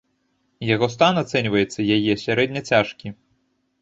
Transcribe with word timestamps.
Яго 0.69 0.87
стан 0.93 1.21
ацэньваецца 1.23 1.87
яе 1.99 2.13
сярэдне 2.25 2.61
цяжкі. 2.71 3.07